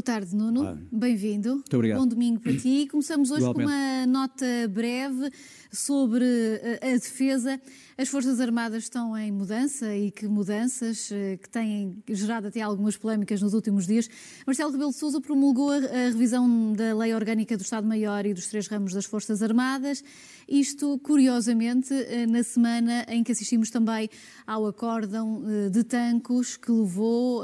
[0.00, 0.78] Boa tarde, Nuno.
[0.90, 1.56] Bem-vindo.
[1.56, 1.98] Muito obrigado.
[1.98, 2.88] Bom domingo para ti.
[2.90, 3.70] Começamos hoje Igualmente.
[3.70, 5.30] com uma nota breve
[5.72, 7.60] sobre eh, a defesa.
[7.96, 12.96] As Forças Armadas estão em mudança e que mudanças eh, que têm gerado até algumas
[12.96, 14.08] polémicas nos últimos dias.
[14.46, 18.66] Marcelo Rebelo de Sousa promulgou a revisão da Lei Orgânica do Estado-Maior e dos três
[18.66, 20.02] ramos das Forças Armadas.
[20.48, 24.08] Isto, curiosamente, eh, na semana em que assistimos também
[24.46, 27.42] ao acórdão de Tancos que levou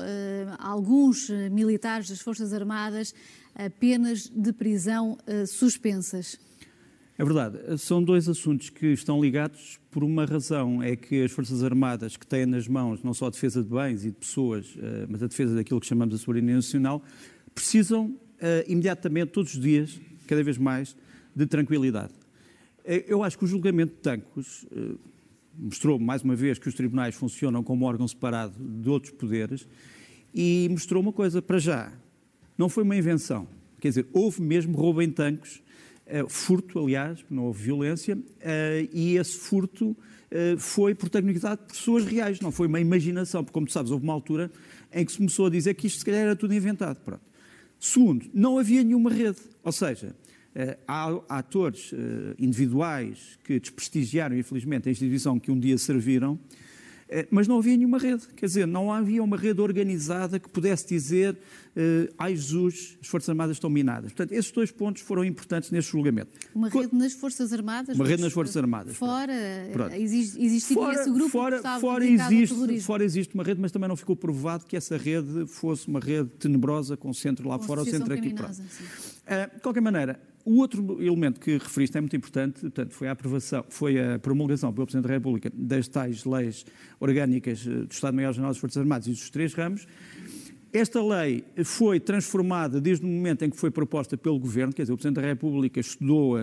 [0.59, 3.15] alguns militares das Forças Armadas
[3.55, 6.46] a penas de prisão suspensas.
[7.19, 7.79] É verdade.
[7.79, 10.83] São dois assuntos que estão ligados por uma razão.
[10.83, 14.05] É que as Forças Armadas, que têm nas mãos não só a defesa de bens
[14.05, 17.03] e de pessoas, eh, mas a defesa daquilo que chamamos de soberania nacional,
[17.55, 20.95] precisam eh, imediatamente, todos os dias, cada vez mais,
[21.35, 22.13] de tranquilidade.
[22.85, 24.67] Eh, eu acho que o julgamento de Tancos
[25.59, 29.67] mostrou, mais uma vez, que os tribunais funcionam como órgão separado de outros poderes
[30.35, 31.91] e mostrou uma coisa, para já,
[32.59, 33.49] não foi uma invenção.
[33.81, 35.63] Quer dizer, houve mesmo roubo em Tancos
[36.29, 42.41] furto, aliás, não houve violência, uh, e esse furto uh, foi protagonizado por pessoas reais,
[42.41, 44.51] não foi uma imaginação, porque, como tu sabes, houve uma altura
[44.93, 47.01] em que se começou a dizer que isto se calhar era tudo inventado.
[47.01, 47.23] Pronto.
[47.79, 50.15] Segundo, não havia nenhuma rede, ou seja,
[50.89, 51.93] há, atores
[52.39, 56.66] individuais que desprestigiaram, infelizmente, a instituição que um dia serviram, eh,
[57.31, 58.27] mas não havia nenhuma rede.
[58.37, 61.37] Quer dizer, não havia uma rede organizada que pudesse dizer
[61.79, 64.11] eh, ai Jesus, as Forças Armadas estão minadas.
[64.11, 66.31] Portanto, esses dois pontos foram importantes neste julgamento.
[66.55, 67.95] Uma rede nas Forças Armadas?
[67.95, 68.97] Uma rede nas Forças Armadas.
[68.97, 69.35] Fora,
[69.75, 69.95] pronto.
[69.95, 73.97] existiria fora, esse grupo fora, que fora existe, fora existe uma rede, mas também não
[73.97, 77.87] ficou provado que essa rede fosse uma rede tenebrosa com centro lá com fora ou
[77.87, 78.33] centro aqui.
[78.33, 78.59] Pronto.
[78.59, 79.16] Uh,
[79.55, 83.65] de qualquer maneira, o outro elemento que referiste é muito importante, portanto, foi a aprovação,
[83.69, 86.65] foi a promulgação pelo Presidente da República das tais leis
[87.01, 89.89] orgânicas eh, do Estado-Maior-General das Forças Armadas e dos três ramos.
[90.77, 94.93] Esta lei foi transformada desde o momento em que foi proposta pelo Governo, quer dizer,
[94.93, 96.41] o Presidente da República estudou uh,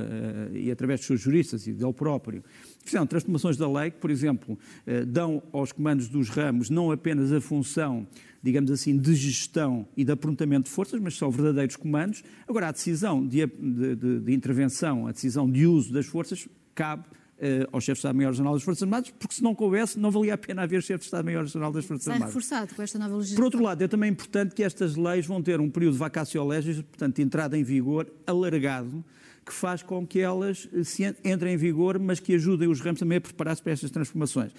[0.52, 2.44] e, através dos seus juristas e dele próprio,
[2.84, 4.58] fizeram transformações da lei que, por exemplo,
[4.88, 8.08] uh, dão aos comandos dos ramos não apenas a função
[8.42, 12.24] digamos assim, de gestão e de aprontamento de forças, mas são verdadeiros comandos.
[12.46, 16.46] Agora, a decisão de, de, de intervenção, a decisão de uso das forças,
[16.76, 17.06] cabe
[17.44, 20.38] uh, ao chefe de Estado-Maior-General das Forças Armadas, porque se não coubesse, não valia a
[20.38, 22.34] pena haver chefe de Estado-Maior-General das Forças Armadas.
[22.34, 23.36] reforçado com esta nova legislação.
[23.36, 26.44] Por outro lado, é também importante que estas leis vão ter um período de vacatio
[26.46, 29.04] legis, portanto, de entrada em vigor alargado,
[29.46, 33.18] que faz com que elas se entrem em vigor, mas que ajudem os ramos também
[33.18, 34.54] a preparar-se para estas transformações.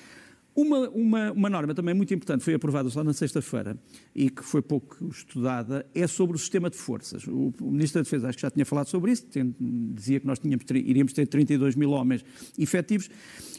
[0.56, 3.76] Uma, uma, uma, norma também muito importante, foi aprovada só na sexta-feira
[4.14, 7.26] e que foi pouco estudada, é sobre o sistema de forças.
[7.26, 10.26] O, o, Ministro da Defesa acho que já tinha falado sobre isso, tem, dizia que
[10.26, 12.24] nós tínhamos, iríamos ter 32 mil homens
[12.56, 13.10] efetivos.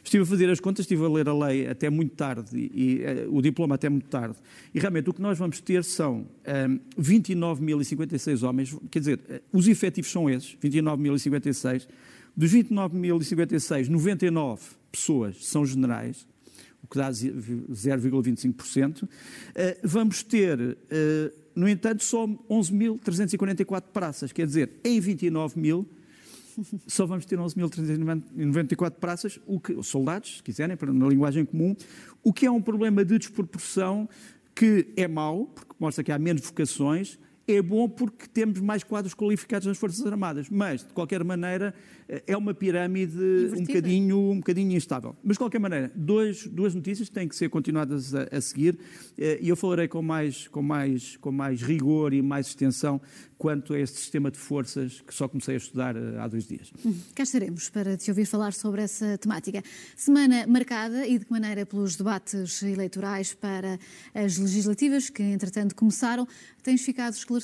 [0.02, 3.26] Estive a fazer as contas, estive a ler a lei até muito tarde, e, e
[3.28, 4.38] uh, o diploma até muito tarde,
[4.74, 6.68] e realmente o que nós vamos ter são um, eh,
[6.98, 11.88] 29.056 homens, quer dizer, uh, os efetivos são esses, 29.056.
[12.38, 16.28] Dos 29.056, 99 pessoas são generais,
[16.96, 19.08] que dá 0,25%.
[19.54, 25.86] Eh, vamos ter, eh, no entanto, só 11.344 praças, quer dizer, em 29 mil,
[26.88, 31.76] só vamos ter 11.394 praças, o que, soldados, se quiserem, na linguagem comum,
[32.24, 34.08] o que é um problema de desproporção
[34.54, 39.14] que é mau, porque mostra que há menos vocações, é bom porque temos mais quadros
[39.14, 41.74] qualificados nas Forças Armadas, mas, de qualquer maneira,
[42.10, 43.18] eh, é uma pirâmide
[43.56, 45.16] um bocadinho, um bocadinho instável.
[45.24, 48.80] Mas, de qualquer maneira, dois, duas notícias têm que ser continuadas a, a, seguir
[49.18, 53.00] eh, e eu falarei com mais, com, mais, com mais rigor e mais extensão
[53.38, 56.72] quanto a este sistema de forças que só comecei a estudar eh, há dois dias.
[56.84, 59.62] Hum, cá estaremos para te ouvir falar sobre essa temática.
[59.96, 63.78] Semana marcada e de que maneira pelos debates eleitorais para
[64.16, 66.28] as legislativas que, entretanto, começaram.
[66.64, 67.35] Tens ficado esclarecido?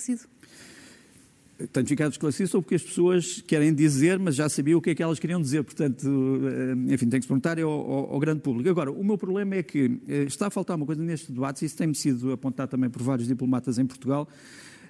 [1.72, 4.90] Tenho ficado esclarecido sobre o que as pessoas querem dizer, mas já sabia o que
[4.90, 8.20] é que elas queriam dizer, portanto, eh, enfim, tenho que se perguntar ao, ao, ao,
[8.20, 8.68] grande público.
[8.70, 11.66] Agora, o meu problema é que eh, está a faltar uma coisa neste debate, e
[11.68, 14.28] isso tem-me sido apontado também por vários diplomatas em Portugal.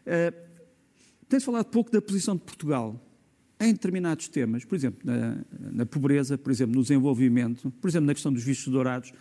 [0.06, 0.34] Uh,
[1.28, 3.00] tem-se falado pouco da posição de Portugal
[3.60, 5.38] em determinados temas, por exemplo, na,
[5.72, 9.14] na, pobreza, por exemplo, no desenvolvimento, por exemplo, na questão dos vistos dourados,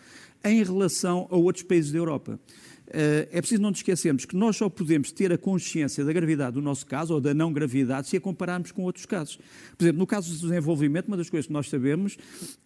[0.42, 2.40] em relação a outros países da Europa.
[2.92, 6.54] Eh, é preciso não nos esquecermos que nós só podemos ter a consciência da gravidade
[6.54, 9.38] do nosso caso ou da não gravidade se a compararmos com outros casos.
[9.78, 12.16] Por exemplo, no caso do desenvolvimento, uma das coisas que nós sabemos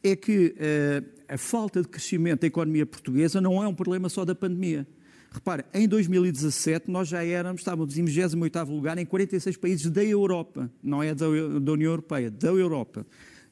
[0.02, 4.24] é que uh, a falta de crescimento da economia portuguesa não é um problema só
[4.24, 4.86] da pandemia.
[5.30, 10.70] Repare, em 2017 nós já éramos, estávamos em 28º lugar em 46 países da Europa,
[10.82, 13.04] não é da União Europeia, da Europa.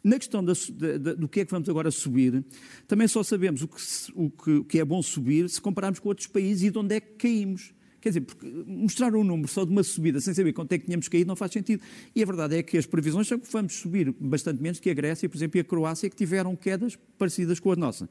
[0.05, 0.53] Na questão da,
[0.99, 2.45] da, do que é que vamos agora subir,
[2.89, 3.77] também só sabemos o que,
[4.15, 6.97] o, que, o que, é bom subir se compararmos com outros países e de onde
[6.97, 7.73] é que caímos.
[8.01, 8.27] Quer dizer,
[8.67, 11.37] mostrar um número só de uma subida sem saber quanto é que tínhamos caído não
[11.37, 11.81] faz sentido.
[12.17, 14.95] E a verdade é que as previsões são que vamos subir bastante menos que a
[14.95, 18.09] Grécia, por exemplo, e a Croácia, que tiveram quedas parecidas com a nossa.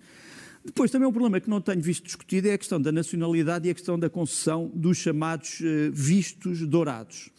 [0.63, 3.71] Depois, também um problema que não tenho visto discutido é a questão da nacionalidade e
[3.71, 7.29] a questão da concessão dos chamados uh, vistos dourados.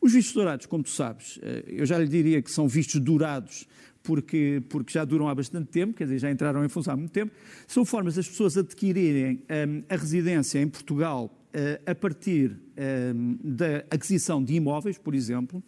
[0.00, 3.68] Os vistos dourados, como tu sabes, uh, eu já lhe diria que são vistos dourados
[4.02, 7.12] porque, porque já duram há bastante tempo, quer dizer, já entraram em função há muito
[7.12, 7.32] tempo,
[7.66, 12.56] são formas das pessoas adquirirem um, a residência em Portugal uh, a partir
[13.14, 15.62] um, da aquisição de imóveis, por exemplo,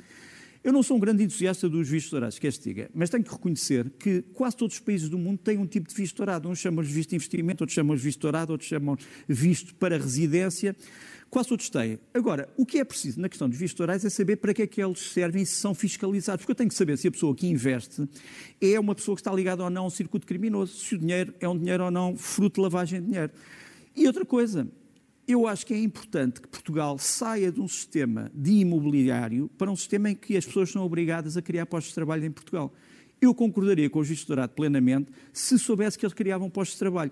[0.64, 3.32] eu não sou um grande entusiasta dos vistos dourados, quer se diga, mas tenho que
[3.32, 6.49] reconhecer que quase todos os países do mundo têm um tipo de visto dourado.
[6.49, 8.96] Uns chamam-lhe visto de investimento, outros chamam-lhe visto dourado, outros chamam
[9.26, 10.76] visto para residência.
[11.32, 11.99] Quase todos têm.
[12.12, 14.82] Agora, o que é preciso na questão dos vistos é saber para que é que
[14.82, 16.43] eles servem e se são fiscalizados.
[16.43, 18.06] Porque eu tenho que saber se a pessoa que investe
[18.61, 21.32] é uma pessoa que está ligada ou não a um circuito criminoso, se o dinheiro
[21.40, 23.32] é um dinheiro ou não fruto de lavagem de dinheiro.
[23.96, 24.69] E outra coisa,
[25.26, 29.76] eu acho que é importante que Portugal saia de um sistema de imobiliário para um
[29.76, 32.70] sistema em que as pessoas são obrigadas a criar postos de trabalho em Portugal.
[33.19, 37.11] Eu concordaria com o Juiz Dourado plenamente se soubesse que eles criavam postos de trabalho.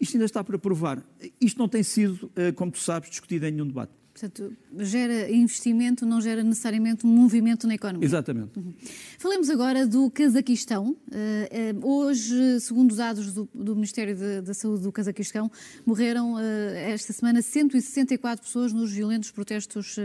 [0.00, 1.04] Isto ainda está para provar.
[1.40, 3.92] Isto não tem sido, eh, como tu sabes, discutido em nenhum debate.
[4.12, 8.04] Portanto, gera investimento, não gera necessariamente um movimento na economia.
[8.04, 8.58] Exatamente.
[8.58, 8.74] Uhum.
[9.18, 10.90] Falemos agora do Cazaquistão.
[10.90, 15.50] Uh, uh, hoje, segundo dados do, do Ministério da Saúde do Cazaquistão,
[15.86, 16.38] morreram uh,
[16.74, 19.96] esta semana 164 pessoas nos violentos protestos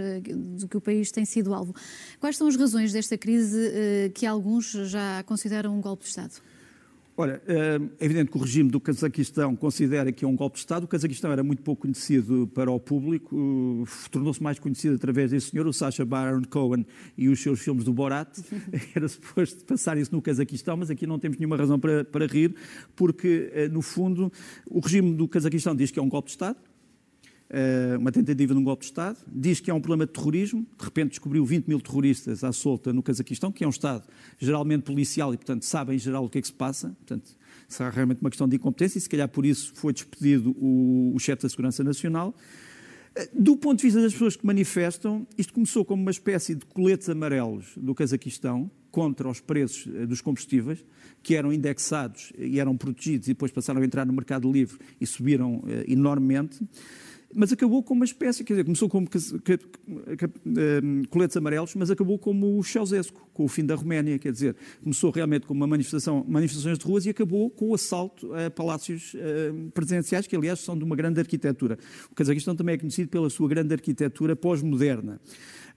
[0.58, 1.76] do que o país tem sido alvo.
[2.20, 6.36] Quais são as razões desta crise que alguns já consideram um golpe de Estado?
[7.18, 10.84] Olha, é evidente que o regime do Cazaquistão considera que é um golpe de Estado.
[10.84, 15.66] O Cazaquistão era muito pouco conhecido para o público, tornou-se mais conhecido através desse senhor,
[15.66, 16.86] o Sacha Baron Cohen,
[17.18, 18.38] e os seus filmes do Borat.
[18.94, 22.54] Era suposto passar isso no Cazaquistão, mas aqui não temos nenhuma razão para, para rir,
[22.98, 24.30] porque, eh, no fundo,
[24.66, 26.75] o regime do Cazaquistão diz que é um golpe de Estado, eh,
[28.00, 30.84] uma tentativa de um golpe de Estado, diz que é um problema de terrorismo, de
[30.84, 34.04] repente descobriu 20 mil terroristas à solta no Cazaquistão, que é um Estado
[34.40, 37.36] geralmente policial e, portanto, sabe em geral o que é que se passa, portanto,
[37.68, 41.20] será realmente uma questão de incompetência e, se calhar, por isso foi despedido o, o
[41.20, 42.36] chefe da Segurança Nacional.
[43.16, 46.66] Eh, do ponto de vista das pessoas que manifestam, isto começou como uma espécie de
[46.66, 50.84] coletes amarelos do Cazaquistão contra os preços eh, dos combustíveis,
[51.22, 55.06] que eram indexados e eram protegidos e depois passaram a entrar no mercado livre e
[55.06, 56.60] subiram enormemente
[57.36, 62.58] mas acabou como uma espécie, quer dizer, começou como ehm, coletes amarelos, mas acabou como
[62.58, 66.80] o Ceausescu, com o fim da Roménia, quer dizer, começou realmente com uma manifestação, manifestações
[66.80, 70.86] de ruas e acabou com o assalto a palácios uh, presidenciais, que aliás são de
[70.86, 71.78] uma grande arquitetura.
[72.10, 75.20] O Cazaquistão também é conhecido pela sua grande arquitetura pós-moderna.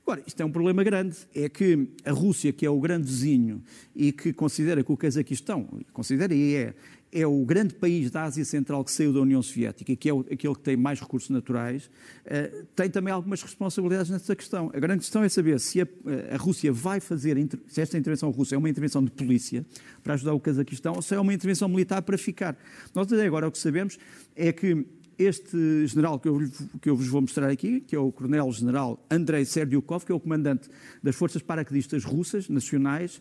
[0.08, 3.62] Agora, isto é um problema grande, é que a Rússia, que é o grande vizinho
[3.94, 6.74] e que considera que o Cazaquistão, considera e é,
[7.12, 10.20] é o grande país da Ásia Central que saiu da União Soviética, que é o,
[10.20, 11.90] aquele que tem mais recursos naturais,
[12.26, 14.70] uh, tem também algumas responsabilidades nessa questão.
[14.74, 15.86] A grande questão é saber se a,
[16.32, 19.64] a, Rússia vai fazer, se esta intervenção russa é uma intervenção de polícia
[20.02, 22.56] para ajudar o Cazaquistão ou se é uma intervenção militar para ficar.
[22.94, 23.98] Nós até agora o que sabemos
[24.36, 24.86] é que
[25.18, 26.38] este general que eu,
[26.80, 30.20] que eu, vos vou mostrar aqui, que é o coronel-general Andrei Serdyukov, que é o
[30.20, 30.68] comandante
[31.02, 33.20] das forças paraquedistas russas nacionais,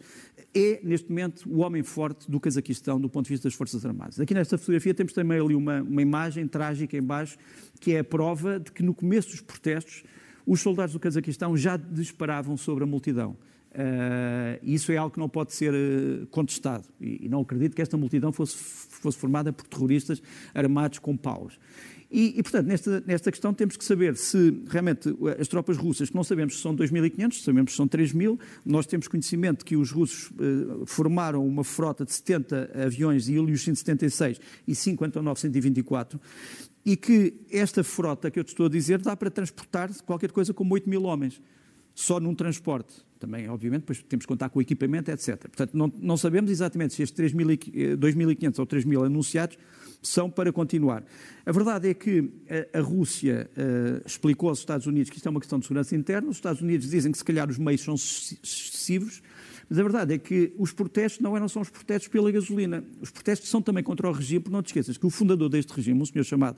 [0.54, 4.20] é, neste momento, o homem forte do Cazaquistão do ponto de vista das Forças Armadas.
[4.20, 7.38] Aqui nesta fotografia temos também ali uma, uma imagem trágica em baixo,
[7.80, 10.04] que é a prova de que no começo dos protestos
[10.48, 13.36] os soldados do Cazaquistão já disparavam sobre a multidão.
[13.72, 16.86] Uh, isso é algo que não pode ser uh, contestado.
[17.00, 20.22] E, e, não acredito que esta multidão fosse, fosse formada por terroristas
[20.56, 21.60] armados com paus.
[22.10, 26.16] E, e, portanto, nesta, nesta questão temos que saber se realmente as tropas russas, que
[26.16, 30.32] não sabemos se são 2.500, sabemos se são 3.000, nós temos conhecimento que os russos
[30.32, 36.20] uh, formaram uma frota de 70 aviões Ilyushin-76 e 5 924,
[36.88, 40.54] e que esta frota que eu te estou a dizer dá para transportar qualquer coisa
[40.54, 41.42] como 8 mil homens,
[41.94, 45.38] só num transporte também, obviamente, depois temos que contar com o equipamento, etc.
[45.38, 49.58] Portanto, não, não sabemos exatamente se estes 2.500 ou 3.000 anunciados
[50.02, 51.04] são para continuar.
[51.46, 52.32] A verdade é que
[52.74, 55.94] a, a Rússia uh, explicou aos Estados Unidos que isto é uma questão de segurança
[55.94, 59.22] interna, os Estados Unidos dizem que se calhar os meios são excessivos,
[59.70, 62.84] mas a verdade é que os protestos não eram só os protestos pela gasolina.
[63.02, 65.74] Os protestos são também contra o regime, porque não te esqueças que o fundador deste
[65.74, 66.58] regime, um senhor chamado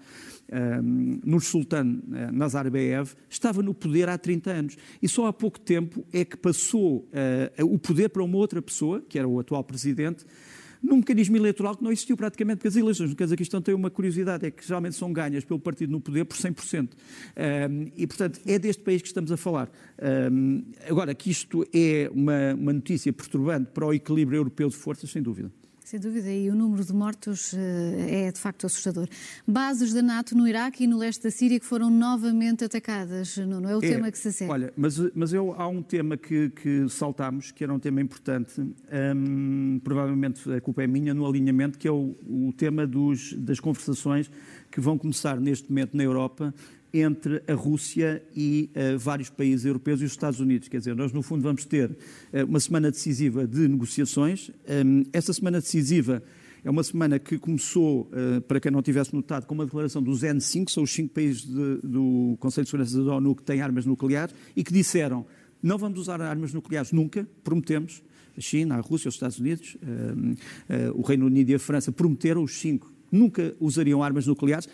[0.51, 4.77] um, Nur Sultan uh, Nazarbayev, estava no poder há 30 anos.
[5.01, 7.07] E só há pouco tempo é que passou
[7.59, 10.25] uh, o poder para uma outra pessoa, que era o atual presidente,
[10.81, 14.45] num mecanismo eleitoral que não existiu praticamente, porque as eleições no Cazaquistão têm uma curiosidade,
[14.45, 16.89] é que geralmente são ganhas pelo partido no poder por 100%.
[16.89, 19.69] Um, e, portanto, é deste país que estamos a falar.
[20.31, 25.09] Um, agora, que isto é uma, uma notícia perturbante para o equilíbrio europeu de forças,
[25.09, 25.51] sem dúvida.
[25.89, 29.08] Sem dúvida, e o número de mortos eh, é de facto assustador.
[29.48, 33.67] Bases da NATO no Iraque e no leste da Síria que foram novamente atacadas, não
[33.67, 34.51] é o é, tema que se segue.
[34.51, 38.62] Olha, mas, mas eu, há um tema que, que saltámos, que era um tema importante,
[38.62, 43.60] um, provavelmente a culpa é minha, no alinhamento, que é o, o tema dos, das
[43.60, 44.29] conversações
[44.69, 46.53] que vão começar neste momento na Europa
[46.93, 50.67] entre a Rússia e uh, vários países europeus e os Estados Unidos.
[50.67, 54.51] Quer dizer, nós no fundo vamos ter uh, uma semana decisiva de negociações.
[54.67, 56.24] Um, essa semana decisiva
[56.63, 60.22] é uma semana que começou, uh, para quem não tivesse notado, com uma declaração dos
[60.22, 63.86] N5, são os cinco países de, do Conselho de Segurança da ONU que têm armas
[63.86, 65.25] nucleares, e que disseram
[65.62, 68.01] não vamos usar armas nucleares nunca, prometemos.
[68.38, 69.75] A China, a Rússia, os Estados Unidos,
[70.96, 74.69] o Reino Unido e a França prometeram, os cinco, nunca usariam armas nucleares.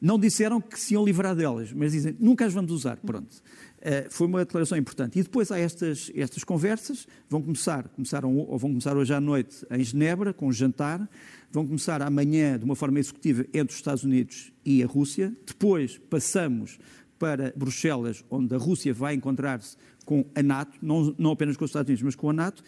[0.00, 2.96] Não disseram que se iam livrar delas, mas dizem nunca as vamos usar.
[2.98, 3.34] Pronto.
[3.78, 5.18] Uh, foi uma declaração importante.
[5.18, 9.64] E depois há estas, estas conversas, vão começar, começaram, ou vão começar hoje à noite
[9.70, 11.08] em Genebra, com um jantar,
[11.52, 15.32] vão começar amanhã de uma forma executiva entre os Estados Unidos e a Rússia.
[15.46, 16.78] Depois passamos
[17.18, 21.70] para Bruxelas, onde a Rússia vai encontrar-se com a NATO, não, não apenas com os
[21.70, 22.62] Estados Unidos, mas com a NATO,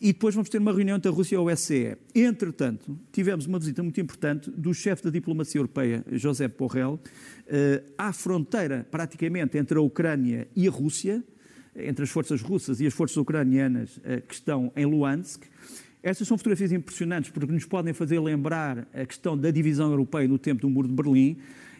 [0.00, 1.96] e depois vamos ter uma reunião entre a Rússia e a OSCE.
[2.14, 7.00] Entretanto, tivemos uma visita muito importante do chefe da diplomacia europeia, José Borrell,
[7.48, 11.24] eh, à fronteira, praticamente, entre a Ucrânia e a Rússia,
[11.74, 15.44] entre as forças russas e as forças ucranianas eh, que estão em Luhansk.
[16.02, 20.38] Estas são fotografias impressionantes porque nos podem fazer lembrar a questão da divisão europeia no
[20.38, 21.36] tempo do Muro de Berlim.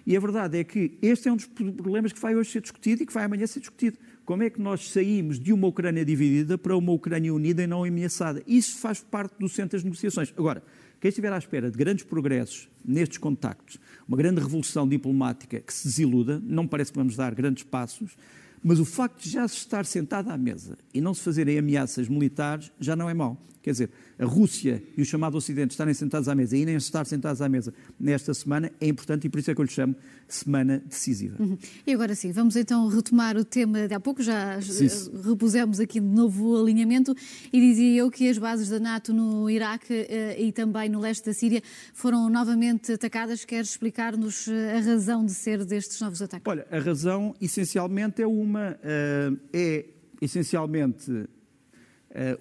[0.07, 3.03] E a verdade é que este é um dos problemas que vai hoje ser discutido
[3.03, 3.99] e que vai amanhã ser discutido.
[4.25, 7.83] Como é que nós saímos de uma Ucrânia dividida para uma Ucrânia unida e não
[7.83, 8.41] ameaçada?
[8.47, 10.33] Isso faz parte do centro das negociações.
[10.37, 10.63] Agora,
[11.01, 15.89] quem estiver à espera de grandes progressos nestes contactos, uma grande revolução diplomática que se
[15.89, 18.17] desiluda, não parece que vamos dar grandes passos,
[18.63, 22.09] mas o facto de já se estar sentado à mesa e não se fazerem ameaças
[22.09, 23.41] militares já não é mau.
[23.67, 27.05] Quer dizer, a Rússia e o chamado Ocidente estarem sentados à mesa e nem estar
[27.05, 29.97] sentados à mesa nesta semana é importante e por isso é que eu lhe chamo
[30.29, 31.35] semana decisiva.
[31.43, 31.59] Uhum.
[31.85, 34.87] E agora sim, vamos então retomar o tema de há pouco, já sim.
[35.25, 37.13] repusemos aqui de novo o alinhamento
[37.53, 41.27] e dizia eu que as bases da NATO no Iraque eh, e também no leste
[41.27, 41.61] da Síria
[41.93, 43.45] foram novamente atacadas.
[43.45, 46.47] Queres explicar-nos eh, a razão de ser destes novos ataques?
[46.47, 49.87] Olha, a razão essencialmente é uma, eh, é
[50.23, 51.29] essencialmente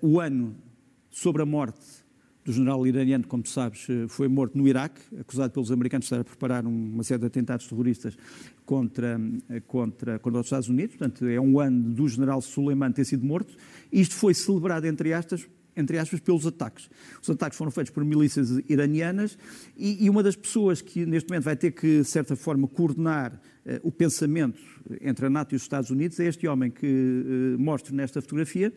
[0.02, 0.56] o ano
[1.10, 2.06] sobre a morte
[2.46, 6.14] do general iraniano, como tu sabes, eh, foi morto no Iraque, acusado pelos americanos de
[6.14, 8.16] estar a preparar uma série de atentados terroristas
[8.64, 9.20] contra,
[9.66, 10.96] contra, contra os Estados Unidos.
[10.96, 13.58] Portanto, é um ano do general Suleiman ter sido morto.
[13.92, 16.90] Isto foi celebrado, entre aspas, entre aspas, pelos ataques.
[17.22, 19.38] Os ataques foram feitos por milícias iranianas
[19.78, 23.34] e, e uma das pessoas que neste momento vai ter que, de certa forma, coordenar
[23.34, 24.60] uh, o pensamento
[25.02, 28.72] entre a NATO e os Estados Unidos é este homem que uh, mostro nesta fotografia.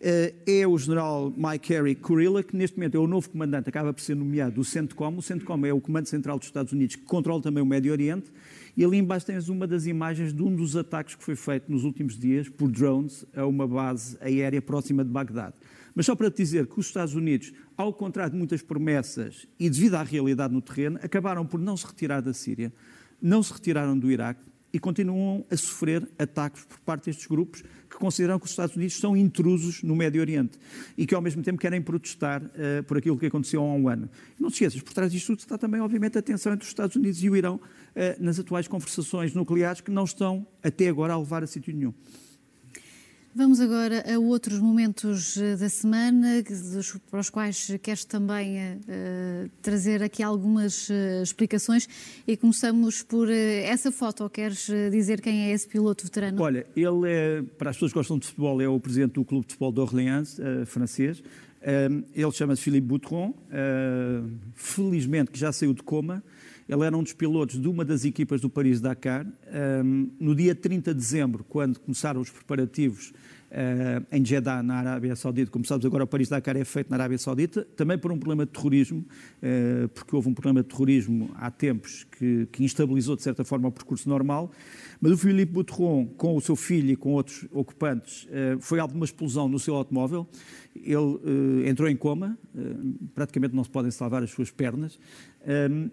[0.00, 3.92] Uh, é o general Mike Harry Kurilla, que neste momento é o novo comandante, acaba
[3.92, 5.16] por ser nomeado do CENTCOM.
[5.16, 8.32] O CENTCOM é o Comando Central dos Estados Unidos que controla também o Médio Oriente.
[8.74, 11.84] E ali embaixo tens uma das imagens de um dos ataques que foi feito nos
[11.84, 15.54] últimos dias por drones a uma base aérea próxima de Bagdade.
[15.94, 19.68] Mas só para te dizer que os Estados Unidos, ao contrário de muitas promessas e
[19.68, 22.72] devido à realidade no terreno, acabaram por não se retirar da Síria,
[23.20, 27.96] não se retiraram do Iraque e continuam a sofrer ataques por parte destes grupos que
[27.98, 30.58] consideram que os Estados Unidos são intrusos no Médio Oriente
[30.96, 34.08] e que, ao mesmo tempo, querem protestar uh, por aquilo que aconteceu há um ano.
[34.40, 36.96] Não te esqueças, por trás disto tudo está também, obviamente, a tensão entre os Estados
[36.96, 37.60] Unidos e o Irão uh,
[38.18, 41.92] nas atuais conversações nucleares que não estão, até agora, a levar a sítio nenhum.
[43.34, 46.44] Vamos agora a outros momentos eh, da semana,
[47.10, 51.88] para os quais queres também uh, trazer aqui algumas uh, explicações.
[52.28, 53.32] E começamos por uh,
[53.64, 54.28] essa foto.
[54.28, 56.42] Queres dizer quem é esse piloto veterano?
[56.42, 59.46] Olha, ele é, para as pessoas que gostam de futebol, é o presidente do Clube
[59.46, 61.22] de Futebol de Orléans, francês.
[62.14, 63.34] ele chama-se Philippe Boutron.
[64.54, 66.22] felizmente que já saiu de coma.
[66.68, 69.26] Ele era um dos pilotos de uma das equipas do Paris-Dakar.
[69.84, 73.12] Um, no dia 30 de dezembro, quando começaram os preparativos
[73.52, 77.18] uh, em Jeddah, na Arábia Saudita, como sabes, agora o Paris-Dakar é feito na Arábia
[77.18, 79.04] Saudita, também por um problema de terrorismo,
[79.42, 83.68] uh, porque houve um problema de terrorismo há tempos que, que, instabilizou, de certa forma,
[83.68, 84.50] o percurso normal.
[85.02, 88.92] Mas o Philippe Boutron, com o seu filho e com outros ocupantes, uh, foi alvo
[88.92, 90.28] de uma explosão no seu automóvel.
[90.76, 92.38] Ele entrou em coma,
[93.14, 94.98] praticamente não se podem salvar as suas pernas.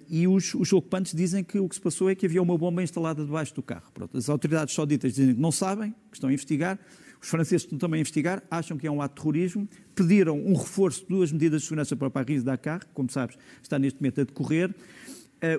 [0.08, 2.82] E os, os, ocupantes dizem que o que se passou é que havia uma bomba
[2.82, 3.92] instalada debaixo do carro.
[3.94, 6.80] Pronto, as autoridades sauditas dizem que não sabem, que estão a investigar.
[7.22, 10.54] Os franceses estão também a investigar, acham que é um ato de terrorismo, pediram um
[10.54, 14.74] reforço de duas medidas de segurança para Paris-Dakar, como sabes, está neste momento a decorrer.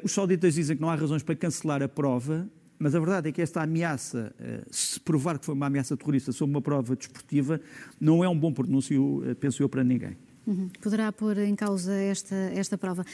[0.02, 2.48] Os sauditas dizem que não há razões para cancelar a prova,
[2.80, 6.32] mas a verdade é que esta ameaça, uh, se provar que foi uma ameaça terrorista
[6.32, 7.60] sobre uma prova desportiva,
[8.00, 10.16] não é um bom pronúncio, uh, penso eu, para ninguém.
[10.46, 10.68] Uhum.
[10.80, 13.04] Poderá pôr em causa esta, esta prova.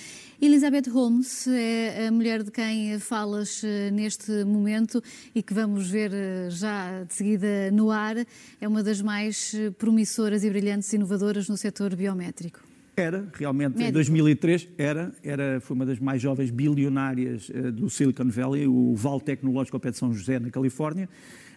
[0.41, 5.03] Elizabeth Holmes é a mulher de quem falas eh, neste momento
[5.35, 8.17] e que vamos ver eh, já de seguida no ar.
[8.61, 12.61] É uma das mais eh, promissoras e brilhantes inovadoras no setor biométrico.
[12.97, 13.91] Era, realmente, Médico.
[13.91, 18.95] em 2003, era, era, foi uma das mais jovens bilionárias uh, do Silicon Valley, o
[18.95, 21.09] Vale Tecnológico ao pé de São José, na Califórnia.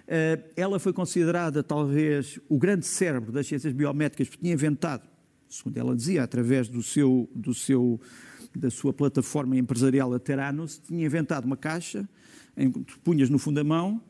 [0.06, 5.08] Uh, ela foi considerada, talvez, o grande cérebro das ciências biométricas, porque tinha inventado
[5.50, 8.00] segundo ela dizia, através do seu, do seu,
[8.56, 12.08] da sua plataforma empresarial a Teranos, tinha inventado uma caixa
[12.56, 14.02] em que punhas no fundo da mão,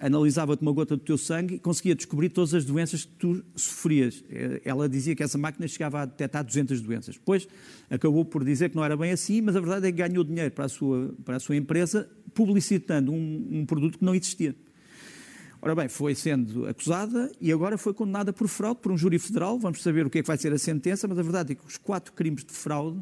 [0.00, 4.20] analisava-te uma gota do teu sangue e conseguia descobrir todas as doenças que tu sofrias.
[4.20, 7.14] Uh, ela dizia que essa máquina chegava a detectar 200 doenças.
[7.14, 7.48] Depois
[7.88, 10.50] acabou por dizer que não era bem assim, mas a verdade é que ganhou dinheiro
[10.50, 14.54] para a sua, para a sua empresa publicitando um, um produto que não existia.
[15.60, 19.58] Ora bem, foi sendo acusada e agora foi condenada por fraude por um júri federal.
[19.58, 21.64] Vamos saber o que é que vai ser a sentença, mas a verdade é que
[21.64, 23.00] os quatro crimes de fraude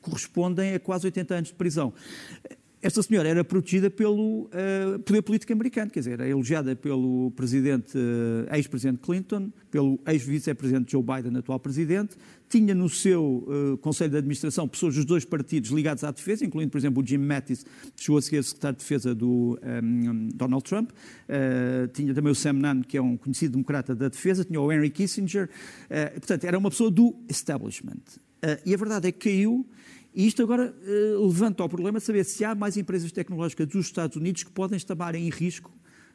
[0.00, 1.94] correspondem a quase 80 anos de prisão.
[2.82, 7.94] Esta senhora era protegida pelo uh, poder político americano, quer dizer, era elogiada pelo presidente,
[7.98, 12.16] uh, ex-presidente Clinton, pelo ex-vice-presidente Joe Biden, atual presidente,
[12.48, 16.70] tinha no seu uh, conselho de administração pessoas dos dois partidos ligados à defesa, incluindo,
[16.70, 20.64] por exemplo, o Jim Mattis, que chegou a ser secretário de defesa do um, Donald
[20.64, 20.90] Trump,
[21.92, 24.90] tinha também o Sam Nunn, que é um conhecido democrata da defesa, tinha o Henry
[24.90, 25.50] Kissinger,
[26.14, 28.02] portanto, era uma pessoa do establishment.
[28.64, 29.66] e a verdade é que caiu
[30.14, 33.86] e isto agora uh, levanta o problema de saber se há mais empresas tecnológicas dos
[33.86, 35.72] Estados Unidos que podem estar em risco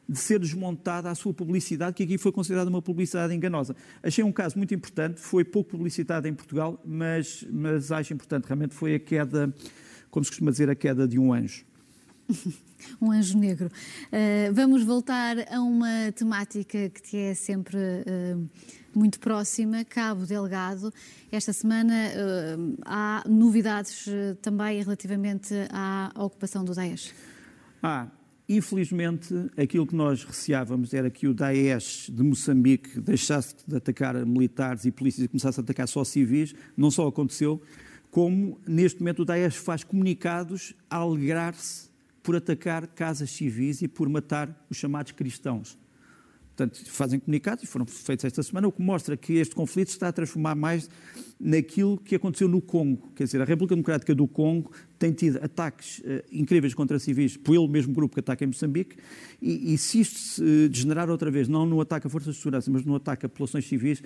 [0.08, 3.76] de ser desmontada a sua publicidade, que aqui foi considerada uma publicidade enganosa.
[4.04, 8.76] Achei um caso muito importante, foi pouco publicitado em Portugal, mas, mas acho importante, realmente
[8.76, 9.54] foi a queda,
[10.12, 11.66] como se costuma dizer, a queda de um anjo.
[13.02, 13.68] um anjo negro.
[13.68, 18.50] Uh, vamos voltar a uma temática que te é sempre uh,
[18.94, 20.94] muito próxima, Cabo Delgado.
[21.32, 24.08] Esta semana uh, há novidades
[24.42, 27.14] também relativamente à ocupação do Daesh.
[27.82, 28.08] Ah,
[28.48, 34.86] infelizmente, aquilo que nós receávamos era que o Daesh de Moçambique deixasse de atacar militares
[34.86, 36.56] e polícias e começasse a atacar só civis.
[36.76, 37.62] Não só aconteceu,
[38.16, 41.90] como neste momento o Daesh faz comunicados a alegrar-se
[42.26, 45.78] por atacar casas civis e por matar os chamados cristãos.
[46.56, 50.08] Portanto, fazem comunicados e foram feitos esta semana, o que mostra que este conflito está
[50.08, 50.90] a transformar mais
[51.38, 53.12] naquilo que aconteceu no Congo.
[53.14, 57.68] Quer dizer, a República Democrática do Congo tem tido ataques uh, incríveis contra civis pelo
[57.68, 58.96] mesmo grupo que ataca em Moçambique,
[59.42, 62.72] e, e se isto se degenerar outra vez, não no ataque a forças de segurança,
[62.72, 64.04] mas no ataque a populações civis, uh,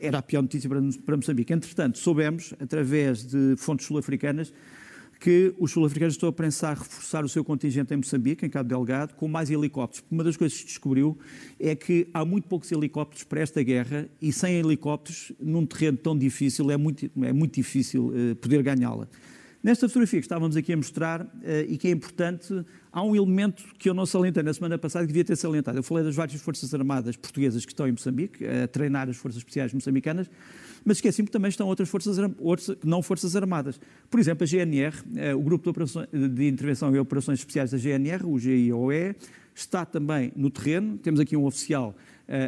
[0.00, 1.52] era a pior notícia para, para Moçambique.
[1.52, 4.52] Entretanto, soubemos, através de fontes sul-africanas,
[5.22, 9.14] que os sul-africanos estão a pensar reforçar o seu contingente em Moçambique, em Cabo Delgado,
[9.14, 10.04] com mais helicópteros.
[10.10, 11.16] Uma das coisas que se descobriu
[11.60, 16.18] é que há muito poucos helicópteros para esta guerra e sem helicópteros, num terreno tão
[16.18, 19.06] difícil, é muito, é muito difícil uh, poder ganhá-la.
[19.62, 21.28] Nesta fotografia que estávamos aqui a mostrar uh,
[21.68, 22.52] e que é importante,
[22.92, 25.78] há um elemento que eu não salientei na semana passada que devia ter salientado.
[25.78, 29.38] Eu falei das várias forças armadas portuguesas que estão em Moçambique, a treinar as forças
[29.38, 30.30] especiais moçambicanas,
[30.84, 32.16] mas esqueci-me que também estão outras forças,
[32.84, 33.80] não forças armadas.
[34.10, 38.26] Por exemplo, a GNR, eh, o Grupo de, de Intervenção e Operações Especiais da GNR,
[38.26, 39.14] o GIOE,
[39.54, 40.98] está também no terreno.
[40.98, 41.94] Temos aqui um oficial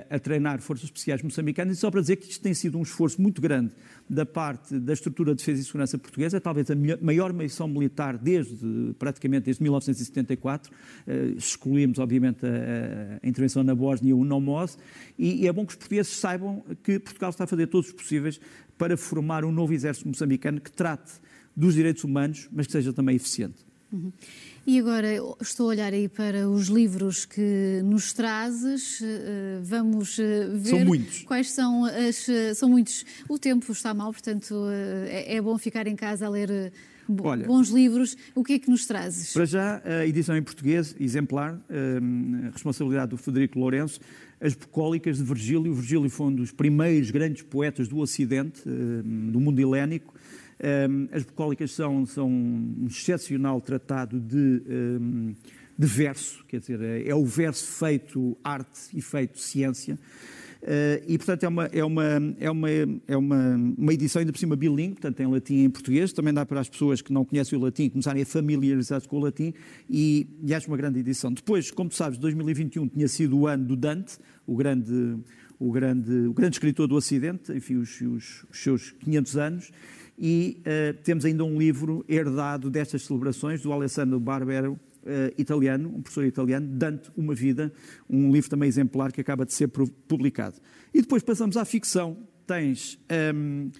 [0.09, 3.21] a treinar forças especiais moçambicanas, e só para dizer que isto tem sido um esforço
[3.21, 3.73] muito grande
[4.09, 8.95] da parte da estrutura de defesa e segurança portuguesa, talvez a maior missão militar desde,
[8.99, 14.79] praticamente desde 1974, uh, excluímos obviamente a, a, intervenção na Bósnia e o NOMOS,
[15.19, 17.95] e, e é bom que os portugueses saibam que Portugal está a fazer todos os
[17.95, 18.41] possíveis
[18.79, 21.13] para formar um novo exército moçambicano que trate
[21.57, 23.65] dos direitos humanos, mas que seja também eficiente.
[23.93, 24.13] Uhum.
[24.67, 25.09] E agora
[25.43, 28.99] estou a olhar aí para os livros que nos trazes.
[29.03, 31.23] Eh, vamos eh, ver são muitos.
[31.25, 32.29] quais são as.
[32.29, 33.05] Eh, são muitos.
[33.29, 34.55] O tempo está mal, portanto
[35.07, 36.73] é, é bom ficar em casa a ler.
[37.23, 39.35] Olha, bons livros, o que é que nos trazes?
[39.35, 44.01] Para já, a edição em português, exemplar, a responsabilidade do Federico Lourenço,
[44.41, 45.75] As Bucólicas de Virgílio.
[45.75, 50.15] Virgílio foi um dos primeiros grandes poetas do Ocidente, do mundo helénico,
[51.13, 54.63] as bucólicas são, são um excepcional tratado de,
[55.79, 59.99] de verso, quer dizer, é, é o verso feito arte e feito ciência.
[60.65, 62.05] Uh, e, portanto, é, uma, é, uma,
[62.41, 62.69] é, uma,
[63.07, 66.11] é uma, uma edição ainda por cima bilingue, portanto, em latim e em português.
[66.11, 69.21] Também dá para as pessoas que não conhecem o latim começarem a familiarizar-se com o
[69.21, 69.53] latim
[69.91, 71.31] e, e acho uma grande edição.
[71.31, 75.19] Depois, como tu sabes, 2021 tinha sido o ano do Dante, o grande,
[75.59, 79.71] o grande, o grande escritor do Ocidente, enfim, os, os, os seus 500 anos
[80.19, 86.03] e uh, temos ainda um livro herdado destas celebrações do Alessandro Barbero, uh, italiano, um
[86.03, 87.73] professor italiano, Dante, Uma Vida,
[88.09, 90.57] um livro também exemplar que acaba de ser publicado.
[90.93, 92.17] E depois passamos à ficção.
[92.47, 93.71] Tens um, ehm,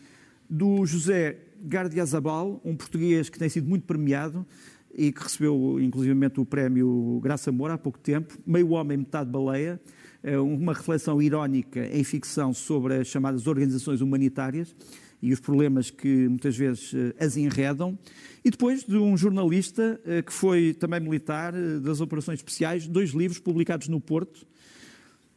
[0.49, 4.45] do José Gardiazabal, um português que tem sido muito premiado
[4.93, 9.79] e que recebeu inclusivamente o prémio Graça Moura há pouco tempo, Meio Homem, Metade Baleia,
[10.43, 14.75] uma reflexão irónica em ficção sobre as chamadas organizações humanitárias
[15.25, 17.99] e os problemas que muitas vezes eh, as enredam.
[18.45, 23.13] E depois de um jornalista eh, que foi também militar eh, das operações especiais, dois
[23.13, 24.47] livros publicados no Porto,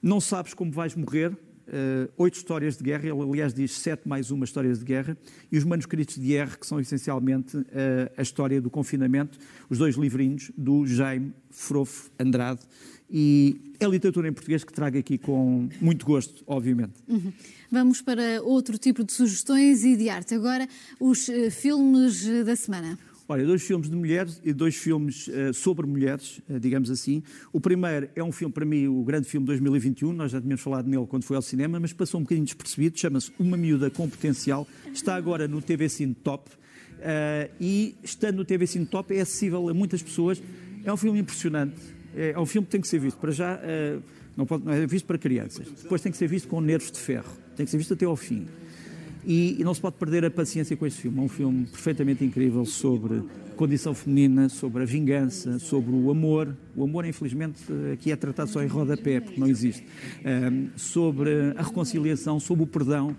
[0.02, 1.32] Não Sabes Como Vais Morrer,
[1.68, 5.18] uh, oito histórias de guerra, ele aliás diz sete mais uma histórias de guerra,
[5.52, 7.64] e os manuscritos de R, que são essencialmente uh,
[8.18, 9.38] a história do confinamento,
[9.70, 12.62] os dois livrinhos do Jaime Frofo Andrade,
[13.10, 16.94] e é literatura em português que trago aqui com muito gosto, obviamente.
[17.08, 17.32] Uhum.
[17.72, 20.36] Vamos para outro tipo de sugestões e de arte.
[20.36, 20.68] Agora,
[21.00, 22.98] os uh, filmes da semana.
[23.30, 27.22] Olha, dois filmes de mulheres e dois filmes uh, sobre mulheres, uh, digamos assim.
[27.52, 30.62] O primeiro é um filme, para mim, o grande filme de 2021, nós já tínhamos
[30.62, 34.10] falado nele quando foi ao cinema, mas passou um bocadinho despercebido, chama-se Uma Miúda com
[34.10, 39.20] Potencial, está agora no TV Cine Top, uh, e estando no TV Cine Top é
[39.20, 40.42] acessível a muitas pessoas.
[40.86, 41.76] É um filme impressionante,
[42.16, 43.18] é, é um filme que tem que ser visto.
[43.18, 43.60] Para já,
[44.38, 47.00] não, pode, não é visto para crianças, depois tem que ser visto com nervos de
[47.00, 48.48] ferro, tem que ser visto até ao fim.
[49.26, 51.20] E, e, não se pode perder a paciência com este filme.
[51.20, 53.24] É um filme perfeitamente incrível sobre
[53.56, 56.56] condição feminina, sobre a vingança, sobre o amor.
[56.76, 59.86] O amor, infelizmente, aqui é tratado só em rodapé, porque não existe.
[60.26, 63.16] Um, sobre a reconciliação, sobre o perdão.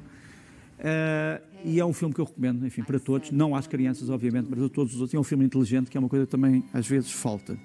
[0.79, 4.47] Uh, e é um filme que eu recomendo, enfim, para todos, não às crianças, obviamente,
[4.49, 5.15] mas a todos os outros.
[5.15, 7.59] É um filme inteligente, que é uma coisa que também às vezes falta.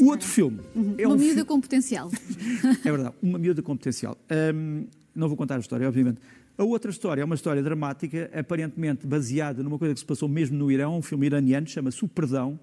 [0.00, 0.94] O outro filme uhum.
[0.96, 1.46] é uma um miúda fi...
[1.46, 2.10] com potencial.
[2.82, 4.16] é verdade, uma miúda com potencial.
[4.54, 6.18] Um, não vou contar a história, obviamente.
[6.58, 10.56] A outra história é uma história dramática, aparentemente baseada numa coisa que se passou mesmo
[10.56, 12.58] no Irão, um filme iraniano, chama-se O Perdão.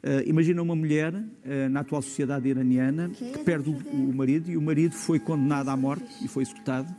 [0.00, 4.56] Uh, imagina uma mulher uh, na atual sociedade iraniana que perde o, o, marido e
[4.56, 6.94] o marido foi condenado à morte e foi executado.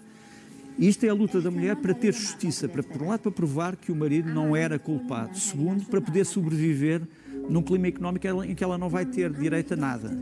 [0.77, 3.31] E isto é a luta da mulher para ter justiça, para, por um lado, para
[3.31, 7.01] provar que o marido não era culpado, segundo, para poder sobreviver
[7.49, 10.17] num clima económico em que ela não vai ter direito a nada.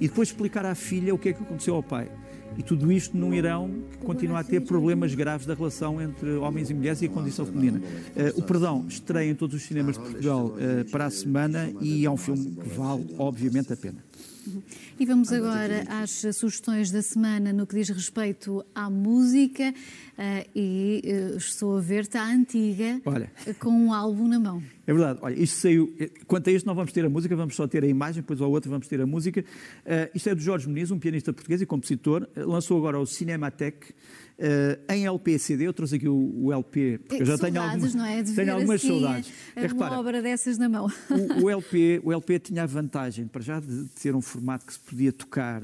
[0.00, 2.08] E depois explicar à filha o que é que aconteceu ao pai.
[2.58, 6.70] E tudo isto num Irão que continua a ter problemas graves da relação entre homens
[6.70, 7.78] e mulheres e a condição feminina.
[7.78, 12.06] Uh, o Perdão estreia em todos os cinemas de Portugal uh, para a semana e
[12.06, 14.05] é um filme que vale, obviamente, a pena.
[14.98, 19.74] E vamos agora às sugestões da semana no que diz respeito à música.
[20.16, 23.30] Uh, e uh, estou a ver, está antiga, Olha.
[23.58, 24.62] com um álbum na mão.
[24.86, 25.18] É verdade.
[25.20, 25.94] Olha, isto saiu.
[25.98, 28.40] Eh, quanto a isto, não vamos ter a música, vamos só ter a imagem, depois
[28.40, 29.40] ao outro vamos ter a música.
[29.40, 32.26] Uh, isto é do Jorge Muniz, um pianista português e compositor.
[32.36, 33.92] lançou agora o Cinematec.
[34.38, 37.94] Uh, em LP CD, eu trouxe aqui o, o LP, porque eu já tenho algumas,
[37.94, 38.22] não é?
[38.22, 39.32] tenho algumas assim, saudades.
[39.54, 40.88] É, repara, uma obra dessas na mão.
[41.08, 44.74] O, o, LP, o LP tinha a vantagem, para já, de ter um formato que
[44.74, 45.62] se podia tocar,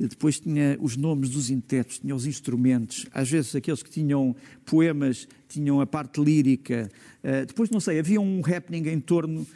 [0.00, 4.34] depois tinha os nomes dos intérpretes, tinha os instrumentos, às vezes aqueles que tinham
[4.64, 6.90] poemas tinham a parte lírica.
[7.22, 9.46] Uh, depois, não sei, havia um happening em torno uh,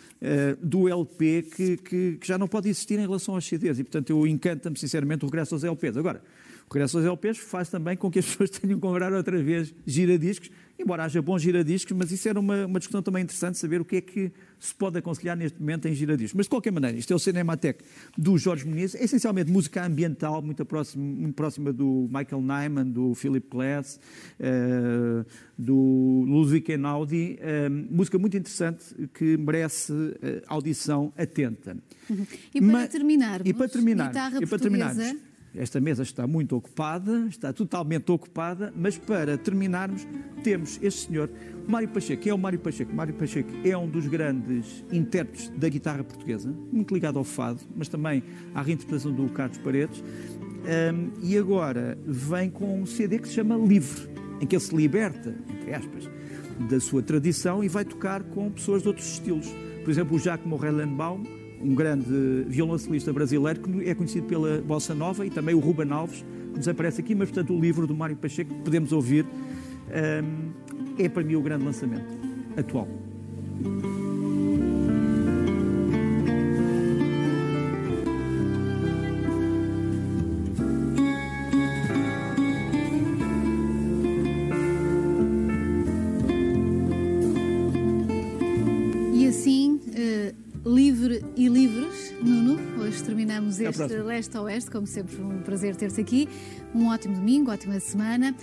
[0.62, 3.78] do LP que, que, que, já não pode existir em relação aos CDs.
[3.78, 5.96] E, portanto, eu encanta-me, sinceramente, o regresso aos LPs.
[5.96, 6.22] Agora,
[6.70, 10.50] regresso aos LPs faz também com que as pessoas tenham que comprar outra vez giradiscos,
[10.78, 13.96] embora haja bons giradiscos, mas isso era uma, uma discussão também interessante, saber o que
[13.96, 16.34] é que se pode aconselhar neste momento em giradiscos.
[16.34, 17.82] Mas, de qualquer maneira, isto é o Cinematec
[18.16, 23.14] do Jorge Muniz, é essencialmente música ambiental, muito próxima, muito próxima do Michael Nyman, do
[23.14, 23.98] Philip Glass,
[24.38, 25.26] uh,
[25.56, 31.76] do Ludwig Einaudi, uh, música muito interessante que merece uh, audição atenta.
[32.08, 32.26] Uhum.
[32.54, 37.26] E para Mas, terminarmos, e para terminar, e para terminarmos esta mesa está muito ocupada,
[37.28, 40.06] está totalmente ocupada, mas para terminarmos,
[40.42, 41.30] temos este senhor,
[41.66, 42.28] Mário Pacheco.
[42.28, 42.94] É o Mário Pacheco?
[42.94, 47.88] Mário Pacheco é um dos grandes intérpretes da guitarra portuguesa, muito ligado ao fado, mas
[47.88, 48.22] também
[48.54, 50.02] à reinterpretação do Carlos Paredes.
[50.02, 54.08] Um, e agora vem com um CD que se chama Livre,
[54.40, 56.10] em que ele se liberta, entre aspas,
[56.68, 59.48] da sua tradição e vai tocar com pessoas de outros estilos.
[59.84, 61.22] Por exemplo, o Jacques Morellenbaum,
[61.62, 66.24] um grande violoncelista brasileiro que é conhecido pela bossa nova e também o Ruben Alves,
[66.52, 70.50] que nos aparece aqui, mas portanto o livro do Mário Pacheco que podemos ouvir um,
[70.98, 72.18] é para mim o grande lançamento
[72.56, 72.88] atual.
[93.64, 96.28] Este Leste a Oeste, como sempre, um prazer ter-te aqui.
[96.74, 98.34] Um ótimo domingo, ótima semana.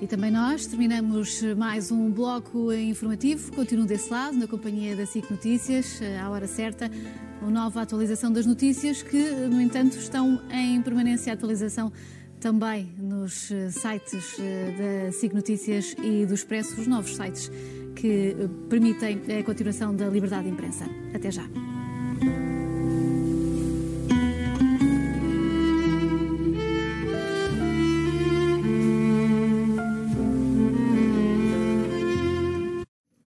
[0.00, 3.52] E também nós terminamos mais um bloco informativo.
[3.52, 6.90] Continuo desse lado, na companhia da SIC Notícias, à hora certa,
[7.40, 11.92] uma nova atualização das notícias que, no entanto, estão em permanência atualização
[12.40, 17.50] também nos sites eh, da SIC Notícias e do Expresso, os novos sites
[17.94, 18.34] que
[18.68, 20.84] permitem a continuação da liberdade de imprensa.
[21.14, 21.44] Até já.